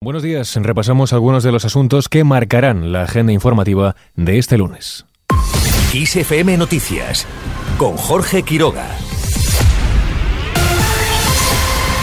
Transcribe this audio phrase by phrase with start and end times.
[0.00, 5.06] Buenos días, repasamos algunos de los asuntos que marcarán la agenda informativa de este lunes.
[5.92, 7.26] XFM Noticias
[7.78, 8.86] con Jorge Quiroga.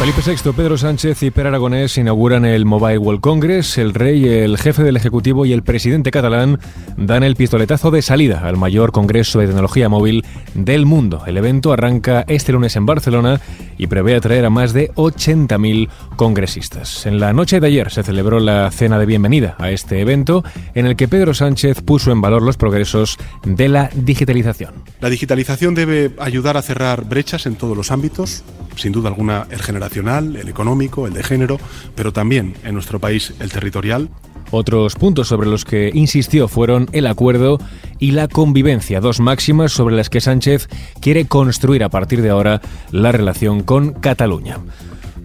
[0.00, 3.76] Felipe VI, Pedro Sánchez y Per Aragonés inauguran el Mobile World Congress.
[3.76, 6.58] El rey, el jefe del Ejecutivo y el presidente catalán
[6.96, 10.24] dan el pistoletazo de salida al mayor congreso de tecnología móvil
[10.54, 11.24] del mundo.
[11.26, 13.42] El evento arranca este lunes en Barcelona
[13.76, 17.04] y prevé atraer a más de 80.000 congresistas.
[17.04, 20.42] En la noche de ayer se celebró la cena de bienvenida a este evento
[20.74, 24.72] en el que Pedro Sánchez puso en valor los progresos de la digitalización.
[25.02, 28.44] La digitalización debe ayudar a cerrar brechas en todos los ámbitos,
[28.80, 31.58] sin duda alguna el generacional, el económico, el de género,
[31.94, 34.08] pero también en nuestro país el territorial.
[34.50, 37.58] Otros puntos sobre los que insistió fueron el acuerdo
[38.00, 40.68] y la convivencia, dos máximas sobre las que Sánchez
[41.00, 44.58] quiere construir a partir de ahora la relación con Cataluña.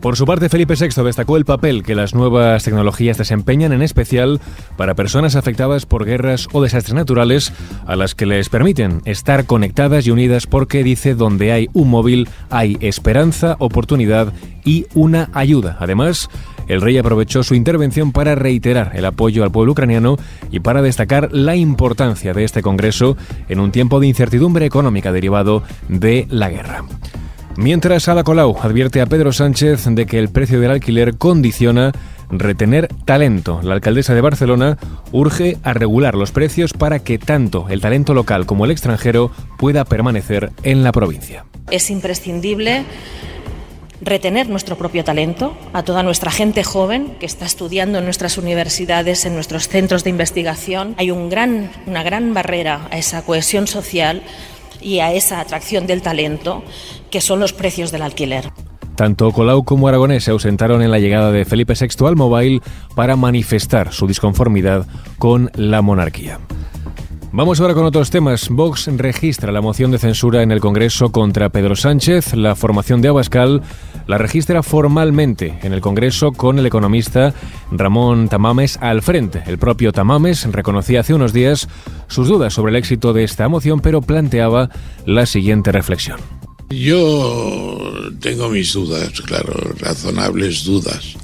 [0.06, 4.40] Por su parte, Felipe VI destacó el papel que las nuevas tecnologías desempeñan, en especial
[4.78, 7.52] para personas afectadas por guerras o desastres naturales,
[7.88, 12.30] a las que les permiten estar conectadas y unidas porque dice donde hay un móvil
[12.52, 14.32] hay esperanza, oportunidad
[14.64, 15.76] y una ayuda.
[15.80, 16.30] Además,
[16.68, 20.18] el rey aprovechó su intervención para reiterar el apoyo al pueblo ucraniano
[20.52, 23.18] y para destacar la importancia de este Congreso
[23.50, 26.84] en un tiempo de incertidumbre económica derivado de la guerra.
[27.58, 31.94] Mientras Ada Colau advierte a Pedro Sánchez de que el precio del alquiler condiciona
[32.30, 33.62] retener talento.
[33.64, 34.78] La alcaldesa de Barcelona
[35.14, 39.86] urge a regular los precios para que tanto el talento local como el extranjero pueda
[39.86, 41.46] permanecer en la provincia.
[41.72, 42.84] Es imprescindible
[44.02, 49.26] retener nuestro propio talento, a toda nuestra gente joven que está estudiando en nuestras universidades,
[49.26, 50.94] en nuestros centros de investigación.
[50.98, 54.22] Hay un gran, una gran barrera a esa cohesión social
[54.82, 56.64] y a esa atracción del talento,
[57.12, 58.52] que son los precios del alquiler.
[58.96, 62.62] Tanto Colau como Aragonés se ausentaron en la llegada de Felipe VI al Mobile
[62.96, 66.40] para manifestar su disconformidad con la monarquía.
[67.36, 68.48] Vamos ahora con otros temas.
[68.48, 72.34] Vox registra la moción de censura en el Congreso contra Pedro Sánchez.
[72.34, 73.62] La formación de Abascal
[74.08, 77.34] la registra formalmente en el Congreso con el economista
[77.74, 79.44] Ramón Tamames al frente.
[79.48, 81.68] El propio Tamames reconocía hace unos días
[82.08, 84.70] sus dudas sobre el éxito de esta moción, pero planteaba
[85.06, 86.22] la siguiente reflexión.
[86.70, 91.18] Yo tengo mis dudas, claro, razonables dudas.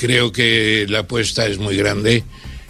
[0.00, 2.24] Creo que la apuesta es muy grande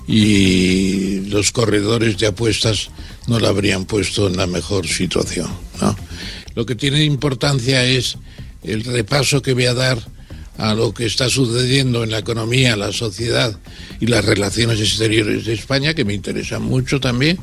[0.07, 2.91] y los corredores de apuestas
[3.27, 5.49] no la habrían puesto en la mejor situación.
[5.81, 5.97] ¿no?
[6.55, 8.17] Lo que tiene importancia es
[8.63, 9.99] el repaso que voy a dar
[10.59, 13.59] a lo que está sucediendo en la economía, la sociedad
[14.01, 17.39] y las relaciones exteriores de España, que me interesan mucho también.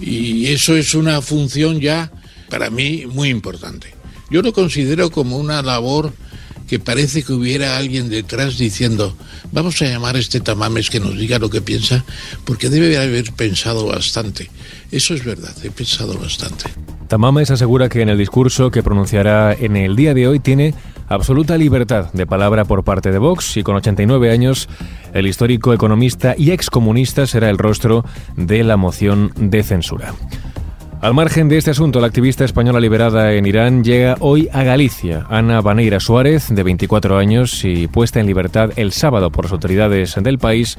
[0.00, 2.12] Y eso es una función ya,
[2.48, 3.92] para mí, muy importante.
[4.30, 6.12] Yo lo considero como una labor
[6.68, 9.16] que parece que hubiera alguien detrás diciendo,
[9.50, 12.04] vamos a llamar a este Tamames que nos diga lo que piensa,
[12.44, 14.50] porque debe haber pensado bastante.
[14.90, 16.66] Eso es verdad, he pensado bastante.
[17.08, 20.74] Tamames asegura que en el discurso que pronunciará en el día de hoy tiene
[21.08, 24.68] absoluta libertad de palabra por parte de Vox y con 89 años
[25.14, 28.04] el histórico economista y excomunista será el rostro
[28.36, 30.14] de la moción de censura.
[31.00, 35.26] Al margen de este asunto, la activista española liberada en Irán llega hoy a Galicia.
[35.30, 40.16] Ana Baneira Suárez, de 24 años y puesta en libertad el sábado por las autoridades
[40.20, 40.76] del país,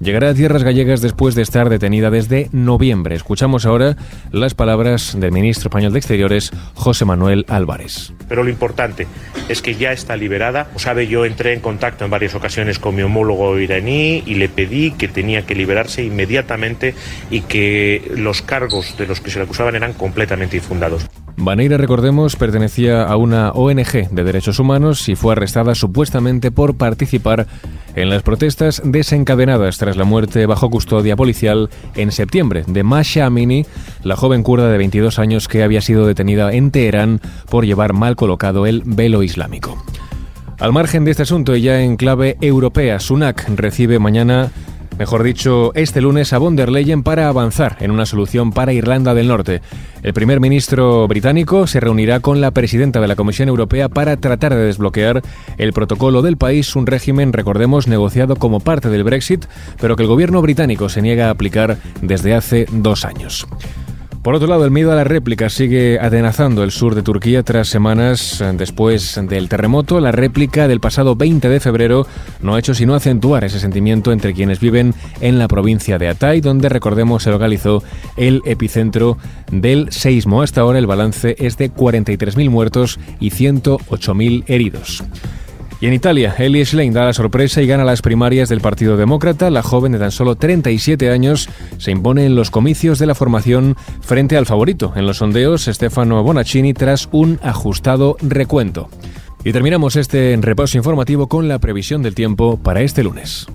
[0.00, 3.14] llegará a tierras gallegas después de estar detenida desde noviembre.
[3.14, 3.96] Escuchamos ahora
[4.30, 8.12] las palabras del ministro español de Exteriores, José Manuel Álvarez.
[8.28, 9.06] Pero lo importante
[9.48, 10.66] es que ya está liberada.
[10.66, 14.48] Como sabe, yo entré en contacto en varias ocasiones con mi homólogo iraní y le
[14.48, 16.94] pedí que tenía que liberarse inmediatamente
[17.30, 21.06] y que los cargos de los que se le acusaban eran completamente infundados.
[21.38, 27.46] Baneira, recordemos, pertenecía a una ONG de derechos humanos y fue arrestada supuestamente por participar
[27.94, 33.66] en las protestas desencadenadas tras la muerte bajo custodia policial en septiembre de Masha Amini,
[34.02, 37.20] la joven kurda de 22 años que había sido detenida en Teherán
[37.50, 39.82] por llevar mal colocado el velo islámico.
[40.58, 44.50] Al margen de este asunto y ya en clave europea, Sunak recibe mañana
[44.98, 49.14] mejor dicho, este lunes a von der Leyen para avanzar en una solución para Irlanda
[49.14, 49.62] del Norte.
[50.02, 54.54] El primer ministro británico se reunirá con la presidenta de la Comisión Europea para tratar
[54.54, 55.22] de desbloquear
[55.58, 59.46] el protocolo del país, un régimen, recordemos, negociado como parte del Brexit,
[59.80, 63.46] pero que el gobierno británico se niega a aplicar desde hace dos años.
[64.26, 67.68] Por otro lado, el miedo a la réplica sigue atenazando el sur de Turquía tras
[67.68, 70.00] semanas después del terremoto.
[70.00, 72.08] La réplica del pasado 20 de febrero
[72.42, 76.40] no ha hecho sino acentuar ese sentimiento entre quienes viven en la provincia de Atay,
[76.40, 77.84] donde recordemos se localizó
[78.16, 79.16] el epicentro
[79.52, 80.42] del seismo.
[80.42, 85.04] Hasta ahora el balance es de 43.000 muertos y 108.000 heridos.
[85.80, 89.50] Y en Italia, Ellie Schlein da la sorpresa y gana las primarias del Partido Demócrata.
[89.50, 93.76] La joven de tan solo 37 años se impone en los comicios de la formación
[94.00, 98.88] frente al favorito en los sondeos, Stefano Bonaccini, tras un ajustado recuento.
[99.44, 103.46] Y terminamos este repaso informativo con la previsión del tiempo para este lunes.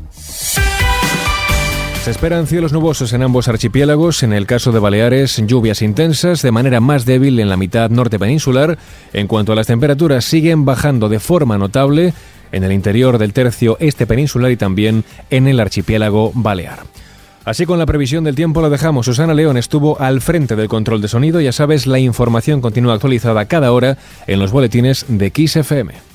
[2.04, 6.52] Se esperan cielos nubosos en ambos archipiélagos, en el caso de Baleares lluvias intensas de
[6.52, 8.80] manera más débil en la mitad norte peninsular.
[9.14, 12.16] En cuanto a las temperaturas siguen bajando de forma notable
[12.52, 16.80] en el interior del tercio este peninsular y también en el archipiélago balear.
[17.46, 19.06] Así con la previsión del tiempo lo dejamos.
[19.06, 21.40] Susana León estuvo al frente del control de sonido.
[21.40, 26.11] Ya sabes, la información continúa actualizada cada hora en los boletines de XFM.